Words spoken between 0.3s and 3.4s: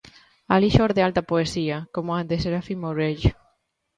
Alí xorde alta poesía, como a de Serafín Mourelle.